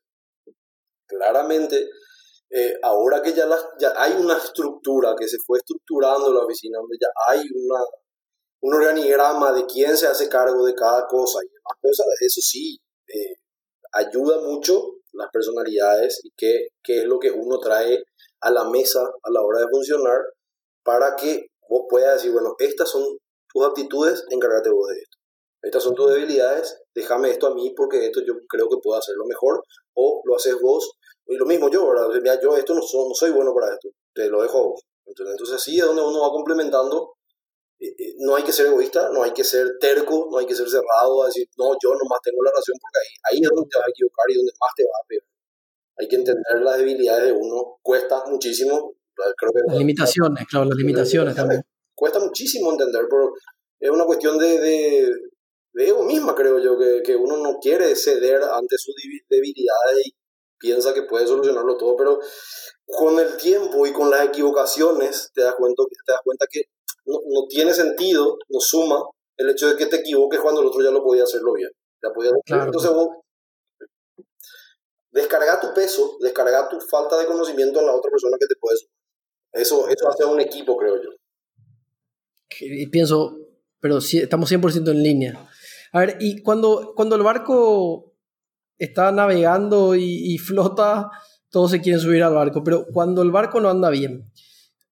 [1.07, 1.89] claramente,
[2.51, 3.49] eh, ahora que ya,
[3.81, 7.81] ya hay una estructura que se fue estructurando la oficina, donde ya hay una,
[8.61, 12.79] un organigrama de quién se hace cargo de cada cosa y demás cosas, eso sí,
[13.09, 13.37] eh,
[13.93, 18.05] ayuda mucho las personalidades y qué, qué es lo que uno trae
[18.41, 20.21] a la mesa a la hora de funcionar
[20.83, 23.05] para que vos puedas decir, bueno, estas son
[23.53, 25.17] tus aptitudes, encárgate vos de esto.
[25.63, 29.25] Estas son tus debilidades, déjame esto a mí porque esto yo creo que puedo hacerlo
[29.27, 29.63] mejor
[29.95, 30.93] o lo haces vos.
[31.27, 32.09] Y lo mismo yo, ¿verdad?
[32.23, 34.81] Mira, yo esto no, no soy bueno para esto, te lo dejo a vos.
[35.07, 37.16] Entonces, entonces sí es donde uno va complementando
[38.19, 41.23] no hay que ser egoísta, no hay que ser terco, no hay que ser cerrado
[41.23, 43.87] a decir, no, yo nomás tengo la razón, porque ahí, ahí es donde te vas
[43.87, 45.29] a equivocar y donde más te va a pegar.
[45.99, 48.95] Hay que entender las debilidades de uno, cuesta muchísimo.
[49.15, 51.63] Creo que las limitaciones, claro, las limitaciones también.
[51.95, 53.33] Cuesta muchísimo entender, pero
[53.81, 55.11] es una cuestión de, de,
[55.73, 58.95] de ego misma, creo yo, que, que, uno no quiere ceder ante sus
[59.29, 60.15] debilidades y
[60.59, 62.19] piensa que puede solucionarlo todo, pero
[62.87, 66.63] con el tiempo y con las equivocaciones te das cuenta, te das cuenta que
[67.07, 69.03] no, no, tiene sentido, no suma
[69.37, 71.71] el hecho de que te equivoques cuando el otro ya lo podía hacerlo bien.
[72.03, 72.31] Ya podía
[72.65, 73.09] Entonces vos
[75.11, 78.77] descarga tu peso, descarga tu falta de conocimiento en la otra persona que te puede
[79.53, 81.11] Eso, eso hace un equipo, creo yo.
[82.61, 83.39] Y pienso,
[83.81, 85.49] pero sí, estamos 100% en línea.
[85.93, 88.15] A ver, y cuando, cuando el barco
[88.79, 91.11] está navegando y, flota,
[91.51, 94.31] todos se quieren subir al barco, pero cuando el barco no anda bien,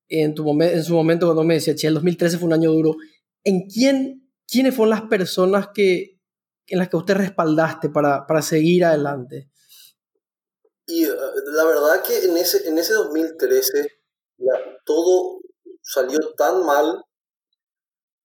[0.08, 2.96] en, tu en su momento cuando me decía, che, el 2013 fue un año duro,
[3.42, 6.20] ¿en quién, quiénes fueron las personas que,
[6.66, 9.50] en las que usted respaldaste para, para seguir adelante?
[10.86, 11.14] Y uh,
[11.54, 13.88] la verdad que en ese, en ese 2013
[14.84, 15.40] todo
[15.82, 17.04] salió tan mal,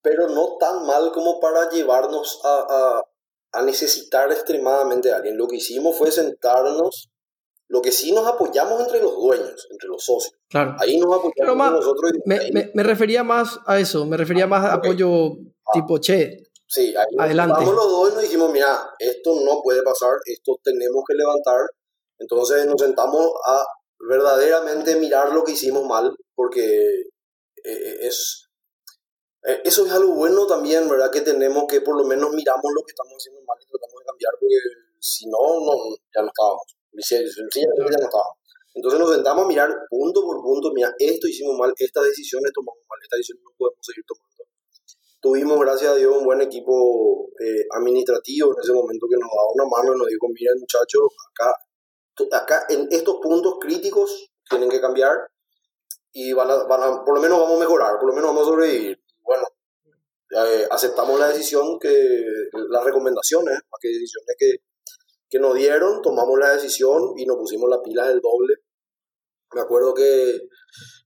[0.02, 5.36] pero no tan mal como para llevarnos a, a, a necesitar extremadamente a alguien.
[5.36, 7.09] Lo que hicimos fue sentarnos,
[7.70, 10.34] lo que sí nos apoyamos entre los dueños, entre los socios.
[10.48, 10.74] Claro.
[10.80, 12.12] Ahí nos apoyamos más, nosotros.
[12.26, 15.34] Me, me, me, refería más a eso, me refería más a apoyo
[15.66, 15.70] ah.
[15.72, 17.64] tipo, che, Sí, ahí Adelante.
[17.64, 21.58] los dos y nos dijimos, mira, esto no puede pasar, esto tenemos que levantar.
[22.18, 23.64] Entonces nos sentamos a
[23.98, 26.62] verdaderamente mirar lo que hicimos mal, porque
[27.64, 28.48] eh, es,
[29.42, 31.10] eh, eso es algo bueno también, ¿verdad?
[31.10, 34.06] Que tenemos que por lo menos miramos lo que estamos haciendo mal y tratamos de
[34.06, 34.56] cambiar, porque
[35.00, 35.72] si no, no
[36.14, 36.79] ya no estábamos.
[36.92, 38.38] Ya no estábamos.
[38.74, 42.82] Entonces nos sentamos a mirar punto por punto, mira, esto hicimos mal, estas decisiones tomamos
[42.88, 44.30] mal, estas decisiones no podemos seguir tomando
[45.20, 49.52] tuvimos, gracias a Dios, un buen equipo eh, administrativo en ese momento que nos daba
[49.54, 51.54] una mano y nos dijo, miren muchachos, acá,
[52.32, 55.12] acá en estos puntos críticos tienen que cambiar
[56.12, 58.42] y van a, van a, por lo menos vamos a mejorar, por lo menos vamos
[58.42, 59.00] a sobrevivir.
[59.22, 59.46] Bueno,
[60.30, 61.88] eh, aceptamos la decisión, que
[62.52, 64.56] las recomendaciones, las decisiones que,
[65.30, 68.54] que nos dieron, tomamos la decisión y nos pusimos las pilas del doble.
[69.54, 70.48] Me acuerdo que,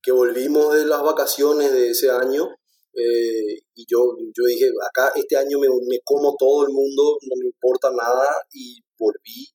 [0.02, 2.48] que volvimos de las vacaciones de ese año
[2.96, 7.36] eh, y yo, yo dije, acá este año me, me, como todo el mundo, no
[7.40, 9.50] me importa nada y volví.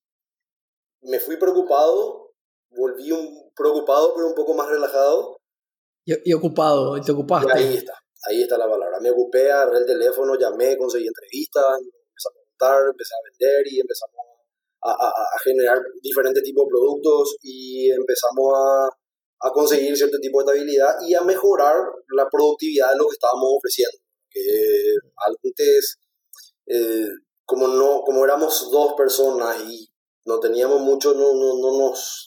[1.04, 2.34] Me fui preocupado,
[2.70, 5.38] volví un, preocupado pero un poco más relajado.
[6.06, 7.52] Y, ocupado, y te ocupaste.
[7.54, 7.94] ahí está,
[8.28, 9.00] ahí está la palabra.
[9.00, 13.80] Me ocupé, agarré el teléfono, llamé, conseguí entrevistas, empecé a preguntar, empecé a vender y
[13.80, 14.29] empezamos
[14.82, 18.90] a, a, a generar diferentes tipos de productos y empezamos a
[19.42, 21.78] a conseguir cierto tipo de estabilidad y a mejorar
[22.10, 23.98] la productividad de lo que estábamos ofreciendo.
[24.30, 25.98] Que antes,
[26.68, 27.08] eh,
[27.46, 29.88] como, no, como éramos dos personas y
[30.26, 32.26] no teníamos mucho, no, no, no nos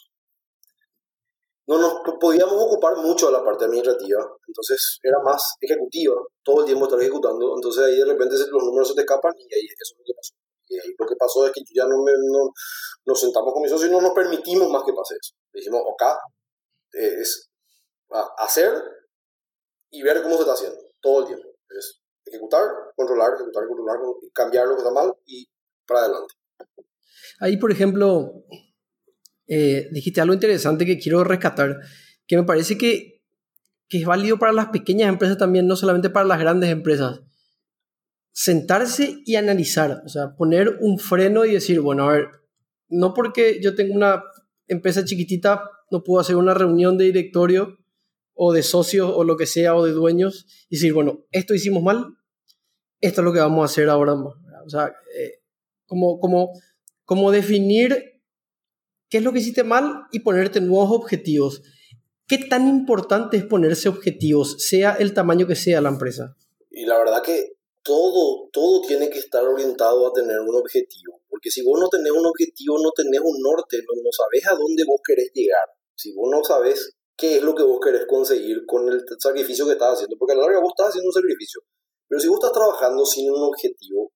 [1.64, 6.66] no nos podíamos ocupar mucho de la parte administrativa, entonces era más ejecutiva, todo el
[6.66, 9.94] tiempo estar ejecutando, entonces ahí de repente los números se te escapan y ahí eso
[9.94, 10.34] es lo que pasó.
[10.72, 12.52] Y ahí lo que pasó es que ya no, me, no
[13.04, 15.34] nos sentamos con mis socios y no nos permitimos más que pase eso.
[15.52, 16.02] Dijimos, ok,
[16.92, 17.50] es
[18.38, 18.72] hacer
[19.90, 21.48] y ver cómo se está haciendo todo el tiempo.
[21.68, 23.98] Es ejecutar, controlar, ejecutar, controlar,
[24.32, 25.46] cambiar lo que está mal y
[25.86, 26.34] para adelante.
[27.40, 28.44] Ahí, por ejemplo,
[29.46, 31.80] eh, dijiste algo interesante que quiero rescatar,
[32.26, 33.22] que me parece que,
[33.88, 37.20] que es válido para las pequeñas empresas también, no solamente para las grandes empresas.
[38.32, 42.28] Sentarse y analizar, o sea, poner un freno y decir, bueno, a ver,
[42.88, 44.22] no porque yo tengo una
[44.66, 47.78] empresa chiquitita no puedo hacer una reunión de directorio
[48.34, 51.82] o de socios o lo que sea o de dueños y decir, bueno, esto hicimos
[51.82, 52.16] mal,
[53.00, 54.14] esto es lo que vamos a hacer ahora.
[54.14, 55.42] O sea, eh,
[55.86, 56.50] como, como,
[57.04, 58.22] como definir
[59.10, 61.62] qué es lo que hiciste mal y ponerte nuevos objetivos.
[62.26, 66.34] ¿Qué tan importante es ponerse objetivos, sea el tamaño que sea la empresa?
[66.70, 71.20] Y la verdad que todo, todo tiene que estar orientado a tener un objetivo.
[71.28, 74.54] Porque si vos no tenés un objetivo, no tenés un norte, no, no sabés a
[74.54, 78.64] dónde vos querés llegar si vos no sabes qué es lo que vos querés conseguir
[78.66, 81.60] con el sacrificio que estás haciendo, porque a la larga vos estás haciendo un sacrificio,
[82.08, 84.12] pero si vos estás trabajando sin un objetivo,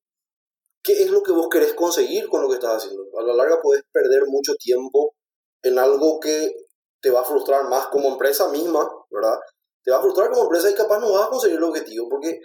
[0.82, 3.04] ¿qué es lo que vos querés conseguir con lo que estás haciendo?
[3.18, 5.14] A la larga puedes perder mucho tiempo
[5.62, 6.54] en algo que
[7.00, 9.38] te va a frustrar más como empresa misma, ¿verdad?
[9.84, 12.40] Te va a frustrar como empresa y capaz no vas a conseguir el objetivo, porque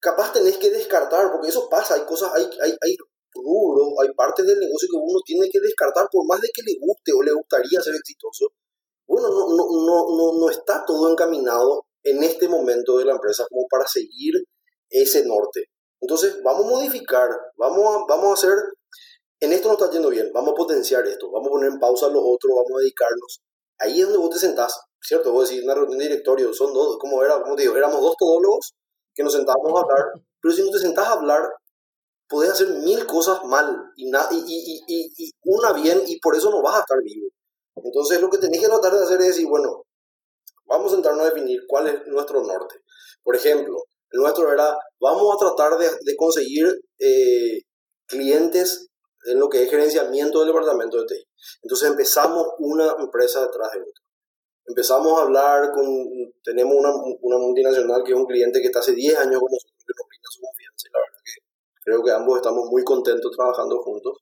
[0.00, 2.96] capaz tenés que descartar, porque eso pasa, hay cosas, hay, hay, hay
[3.34, 6.78] rubros, hay partes del negocio que uno tiene que descartar por más de que le
[6.80, 8.48] guste o le gustaría ser exitoso,
[9.06, 13.66] bueno, no, no, no, no, está todo encaminado en este momento de la empresa como
[13.68, 14.34] para seguir
[14.90, 15.64] ese norte.
[16.00, 18.58] Entonces, vamos a modificar, vamos a, vamos a hacer,
[19.40, 22.08] en esto no está yendo bien, vamos a potenciar esto, vamos a poner en pausa
[22.08, 23.40] lo otro, vamos a dedicarnos.
[23.78, 25.32] Ahí es donde vos te sentás, ¿cierto?
[25.32, 28.14] Vos decís, una reunión de directorio, son dos, como era, como te digo, éramos dos
[28.18, 28.74] todólogos
[29.18, 31.42] que nos sentábamos a hablar, pero si no te sentás a hablar,
[32.28, 36.76] podés hacer mil cosas mal y, y, y, una bien y por eso no vas
[36.76, 37.26] a estar vivo.
[37.74, 39.82] Entonces lo que tenés que tratar de hacer es decir, bueno,
[40.66, 42.76] vamos a sentarnos a definir cuál es nuestro norte.
[43.24, 47.62] Por ejemplo, el nuestro era, vamos a tratar de, de conseguir eh,
[48.06, 48.86] clientes
[49.24, 51.24] en lo que es gerenciamiento del departamento de TI.
[51.62, 54.07] Entonces empezamos una empresa detrás de otra.
[54.68, 55.86] Empezamos a hablar con,
[56.44, 56.90] tenemos una,
[57.22, 60.08] una multinacional que es un cliente que está hace 10 años con nosotros, que nos
[60.08, 60.88] brinda su confianza.
[60.88, 64.18] Y la verdad que creo que ambos estamos muy contentos trabajando juntos.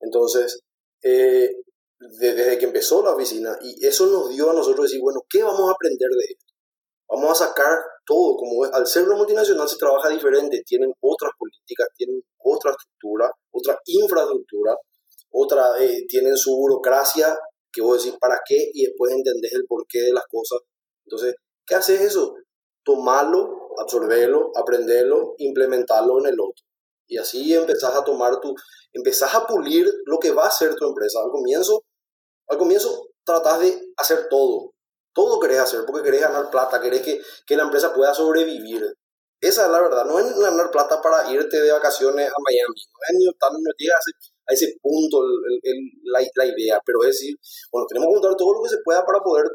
[0.00, 0.60] Entonces,
[1.02, 1.50] eh,
[1.98, 5.68] desde que empezó la oficina, y eso nos dio a nosotros decir, bueno, ¿qué vamos
[5.68, 6.44] a aprender de esto?
[7.08, 11.88] Vamos a sacar todo, como al ser una multinacional se trabaja diferente, tienen otras políticas,
[11.96, 14.76] tienen otra estructura, otra infraestructura,
[15.32, 17.36] otra, eh, tienen su burocracia,
[17.72, 20.60] que vos decís para qué, y después entendés el porqué de las cosas.
[21.04, 21.34] Entonces,
[21.66, 22.34] ¿qué haces eso?
[22.84, 26.64] Tomarlo, absorberlo, aprenderlo, implementarlo en el otro.
[27.06, 28.54] Y así empezás a tomar tu,
[28.92, 31.20] empezás a pulir lo que va a ser tu empresa.
[31.20, 31.84] Al comienzo,
[32.48, 34.72] al comienzo tratás de hacer todo.
[35.12, 38.94] Todo querés hacer porque querés ganar plata, querés que, que la empresa pueda sobrevivir.
[39.40, 42.98] Esa es la verdad, no es ganar plata para irte de vacaciones a Miami, no
[43.08, 43.94] es ni no llega
[44.50, 45.22] a ese, punto
[46.04, 47.36] la, la, idea, pero es decir,
[47.72, 49.46] bueno, tenemos que juntar todo lo que se pueda para poder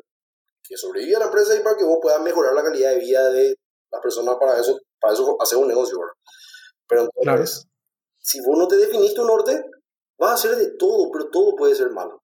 [0.68, 3.56] que sobreviva la empresa y para que vos puedas mejorar la calidad de vida de
[3.92, 6.14] las personas para eso, para eso hacer un negocio, ¿verdad?
[6.88, 7.68] Pero entonces,
[8.20, 9.64] si vos no te definís tu norte,
[10.18, 12.22] vas a hacer de todo, pero todo puede ser malo.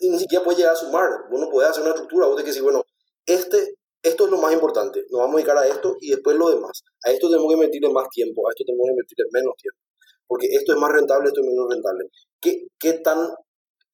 [0.00, 1.10] Y ni siquiera puedes llegar a sumar.
[1.30, 2.82] Vos no podés hacer una estructura, vos de que decir, bueno,
[3.24, 6.50] este, esto es lo más importante, nos vamos a dedicar a esto y después lo
[6.50, 6.82] demás.
[7.04, 9.80] A esto tenemos que invertirle más tiempo, a esto tenemos que invertirle menos tiempo.
[10.26, 12.10] Porque esto es más rentable, esto es menos rentable.
[12.40, 13.30] ¿Qué, qué, tan,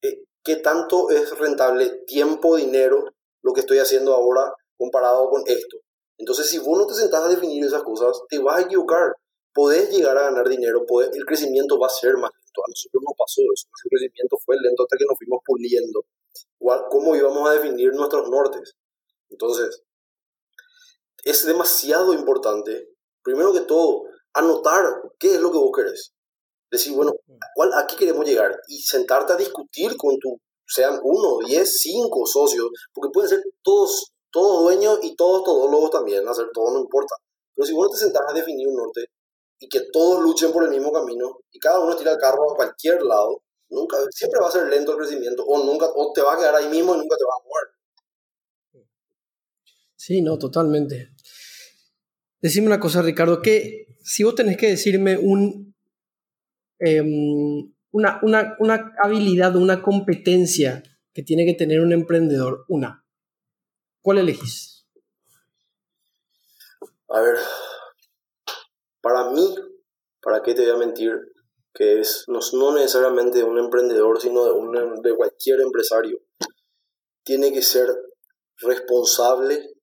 [0.01, 3.05] eh, ¿Qué tanto es rentable tiempo, dinero,
[3.41, 5.77] lo que estoy haciendo ahora comparado con esto?
[6.17, 9.13] Entonces, si vos no te sentás a definir esas cosas, te vas a equivocar
[9.53, 12.61] podés llegar a ganar dinero, el crecimiento va a ser más lento.
[12.65, 16.05] A nosotros no pasó eso, nuestro crecimiento fue lento hasta que nos fuimos puliendo.
[16.89, 18.75] ¿Cómo íbamos a definir nuestros nortes?
[19.29, 19.83] Entonces,
[21.23, 22.89] es demasiado importante,
[23.21, 24.83] primero que todo, anotar
[25.19, 26.12] qué es lo que vos querés.
[26.73, 27.13] Decir, bueno,
[27.53, 28.59] ¿cuál, ¿a qué queremos llegar?
[28.67, 34.11] Y sentarte a discutir con tu, sean uno, diez, cinco socios, porque pueden ser todos,
[34.31, 37.13] todos dueños y todos todólogos también, hacer todo no importa.
[37.53, 39.05] Pero si vos no te sentás a definir un norte,
[39.59, 42.55] y que todos luchen por el mismo camino y cada uno tira el carro a
[42.55, 46.33] cualquier lado, nunca, siempre va a ser lento el crecimiento o, nunca, o te va
[46.33, 48.87] a quedar ahí mismo y nunca te va a mover.
[49.95, 51.11] Sí, no, totalmente.
[52.41, 55.72] Decime una cosa, Ricardo, que si vos tenés que decirme un,
[56.85, 63.05] em, una, una, una habilidad, una competencia que tiene que tener un emprendedor, una,
[64.01, 64.85] ¿cuál elegís?
[67.07, 67.37] A ver,
[69.01, 69.55] para mí,
[70.21, 71.11] ¿para qué te voy a mentir?
[71.73, 76.19] Que es no, necesariamente de un emprendedor, sino de, un, de cualquier empresario.
[77.23, 77.87] Tiene que ser
[78.57, 79.73] responsable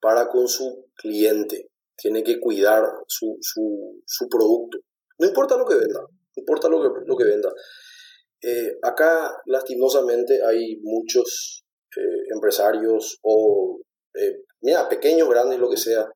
[0.00, 1.70] para con su cliente.
[1.96, 4.78] Tiene que cuidar su, su, su producto.
[5.18, 6.00] No importa lo que venda,
[6.38, 7.52] importa lo que, lo que venda.
[8.40, 11.64] Eh, acá, lastimosamente, hay muchos
[11.96, 13.80] eh, empresarios o,
[14.14, 16.08] eh, mira, pequeños, grandes, lo que sea,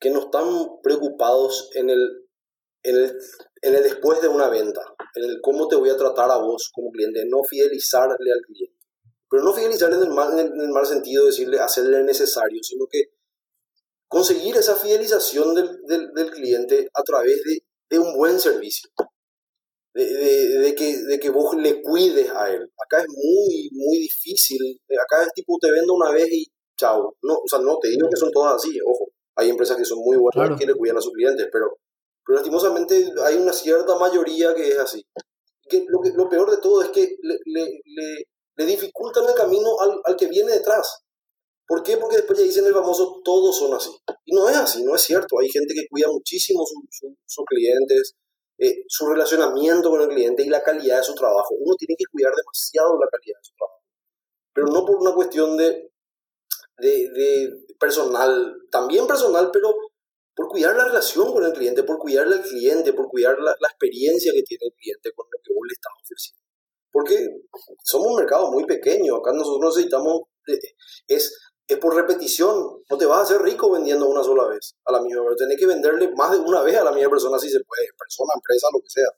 [0.00, 2.26] que no están preocupados en el,
[2.82, 3.18] en el,
[3.62, 4.82] en el después de una venta,
[5.14, 8.76] en el cómo te voy a tratar a vos como cliente, no fidelizarle al cliente.
[9.30, 13.04] Pero no fidelizarle en el mal, en el mal sentido, decirle, hacerle necesario, sino que
[14.08, 18.90] conseguir esa fidelización del, del, del cliente a través de, de, un buen servicio.
[19.94, 22.62] De, de, que, de que vos le cuides a él.
[22.84, 24.80] Acá es muy, muy difícil.
[24.90, 27.16] Acá es tipo, te vendo una vez y chao.
[27.22, 29.10] No, o sea, no te digo que son todas así, ojo.
[29.36, 31.78] Hay empresas que son muy buenas que le cuidan a sus clientes, pero,
[32.24, 35.04] pero lastimosamente hay una cierta mayoría que es así.
[35.68, 37.80] Que lo, que, lo peor de todo es que le, le,
[38.56, 41.03] le, dificultan el camino al, al, que viene detrás.
[41.66, 41.96] ¿Por qué?
[41.96, 43.90] Porque después ya dicen el famoso, todos son así.
[44.24, 45.38] Y no es así, no es cierto.
[45.40, 48.16] Hay gente que cuida muchísimo sus clientes,
[48.58, 51.54] eh, su relacionamiento con el cliente y la calidad de su trabajo.
[51.58, 53.82] Uno tiene que cuidar demasiado la calidad de su trabajo.
[54.52, 55.90] Pero no por una cuestión de,
[56.78, 59.74] de, de personal, también personal, pero
[60.34, 63.68] por cuidar la relación con el cliente, por cuidar al cliente, por cuidar la, la,
[63.68, 66.42] experiencia que tiene el cliente con lo que vos le estás ofreciendo.
[66.90, 67.28] Porque
[67.82, 70.58] somos un mercado muy pequeño, acá nosotros necesitamos, eh,
[71.08, 74.92] es, es por repetición, no te vas a hacer rico vendiendo una sola vez a
[74.92, 77.48] la misma persona, tenés que venderle más de una vez a la misma persona si
[77.48, 79.08] se puede, persona, empresa, lo que sea.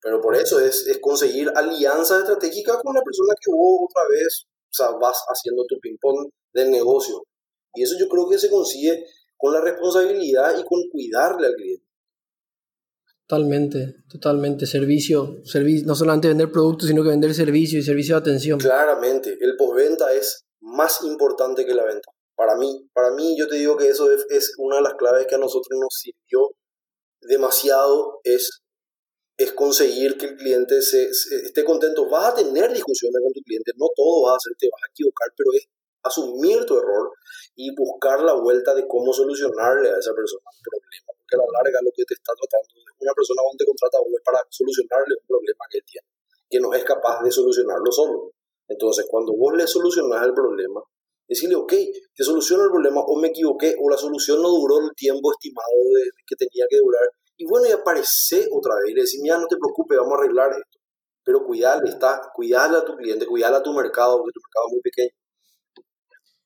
[0.00, 4.46] Pero por eso es, es conseguir alianzas estratégicas con la persona que vos otra vez
[4.68, 7.24] o sea, vas haciendo tu ping-pong del negocio.
[7.74, 9.04] Y eso yo creo que se consigue
[9.36, 11.86] con la responsabilidad y con cuidarle al cliente.
[13.26, 14.66] Totalmente, totalmente.
[14.66, 18.58] Servicio, servicio, no solamente vender productos, sino que vender servicio y servicio de atención.
[18.58, 22.10] Claramente, el postventa es más importante que la venta.
[22.34, 25.26] Para mí, para mí yo te digo que eso es, es una de las claves
[25.26, 26.50] que a nosotros nos sirvió
[27.22, 28.62] demasiado, es,
[29.38, 32.08] es conseguir que el cliente se, esté contento.
[32.10, 34.90] Vas a tener discusiones con tu cliente, no todo vas a hacer, te vas a
[34.90, 35.66] equivocar, pero es
[36.02, 37.10] asumir tu error
[37.54, 41.06] y buscar la vuelta de cómo solucionarle a esa persona un problema.
[41.06, 43.98] porque a la larga lo que te está tratando es una persona cuando te contrata
[43.98, 46.06] vos para solucionarle un problema que tiene,
[46.50, 48.35] que no es capaz de solucionarlo solo.
[48.68, 50.80] Entonces, cuando vos le solucionas el problema,
[51.28, 51.72] decirle, ok,
[52.14, 55.68] te soluciono el problema, o me equivoqué, o la solución no duró el tiempo estimado
[56.26, 57.08] que tenía que durar.
[57.36, 60.22] Y bueno, y aparece otra vez y le decís, mira, no te preocupes, vamos a
[60.22, 60.78] arreglar esto.
[61.24, 64.72] Pero cuidale, está, cuidale a tu cliente, cuidale a tu mercado, porque tu mercado es
[64.72, 65.10] muy pequeño.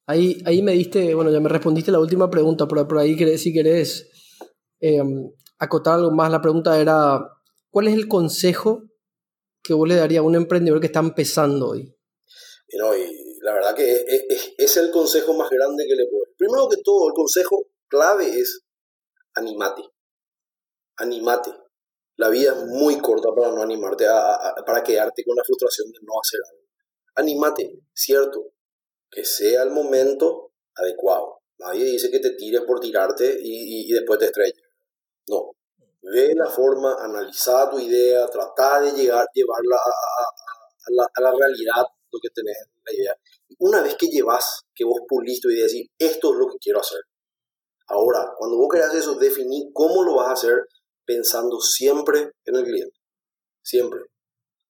[0.07, 3.53] Ahí, ahí me diste, bueno, ya me respondiste la última pregunta, pero por ahí si
[3.53, 4.11] querés
[4.81, 7.21] em, acotar algo más, la pregunta era,
[7.71, 8.83] ¿cuál es el consejo
[9.63, 11.95] que vos le darías a un emprendedor que está empezando hoy?
[12.73, 16.25] Y, no, y la verdad que es, es, el consejo más grande que le puedo.
[16.37, 18.63] Primero que todo, el consejo clave es
[19.35, 19.83] animate.
[20.99, 21.51] Animate.
[22.17, 24.07] La vida es muy corta para no animarte,
[24.65, 26.65] para quedarte con la frustración de no hacer algo.
[27.17, 28.53] Animate, cierto,
[29.11, 31.41] que sea el momento adecuado.
[31.59, 34.63] Nadie dice que te tires por tirarte y, después te estrellas.
[35.27, 35.57] No.
[36.03, 41.85] Ve la forma, analiza tu idea, trata de llegar, llevarla a, la, a la realidad
[42.13, 43.17] lo que tenés la idea.
[43.59, 46.81] Una vez que llevas, que vos pulís idea y decís, esto es lo que quiero
[46.81, 47.01] hacer.
[47.89, 50.67] Ahora, cuando vos querés eso, definí cómo lo vas a hacer
[51.05, 52.97] pensando siempre en el cliente.
[53.63, 54.01] Siempre.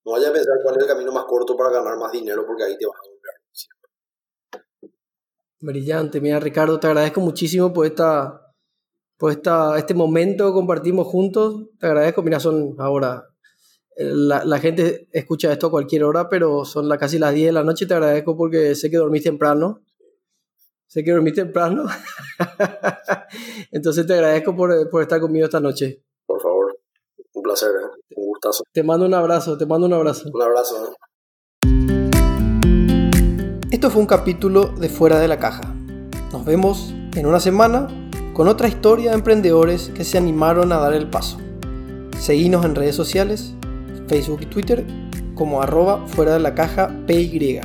[0.04, 2.64] No vayas a pensar cuál es el camino más corto para ganar más dinero porque
[2.64, 3.34] ahí te vas a volver.
[3.52, 3.90] Siempre.
[5.60, 6.20] Brillante.
[6.20, 8.46] Mira, Ricardo, te agradezco muchísimo por esta
[9.18, 11.68] por esta, este momento que compartimos juntos.
[11.78, 12.22] Te agradezco.
[12.22, 13.29] Mira, son ahora
[14.02, 17.52] la, la, gente escucha esto a cualquier hora, pero son la, casi las 10 de
[17.52, 17.86] la noche.
[17.86, 19.82] Te agradezco porque sé que dormís temprano.
[20.86, 21.84] Sé que dormís temprano.
[23.70, 26.02] Entonces te agradezco por, por, estar conmigo esta noche.
[26.24, 26.78] Por favor,
[27.34, 28.14] un placer, ¿eh?
[28.16, 28.64] un gustazo.
[28.72, 30.30] Te mando un abrazo, te mando un abrazo.
[30.32, 30.86] Un abrazo.
[30.86, 30.96] ¿eh?
[33.70, 35.74] Esto fue un capítulo de Fuera de la Caja.
[36.32, 37.88] Nos vemos en una semana
[38.32, 41.38] con otra historia de emprendedores que se animaron a dar el paso.
[42.18, 43.54] Seguinos en redes sociales
[44.10, 44.84] Facebook y Twitter
[45.36, 47.60] como arroba fuera de la caja PY.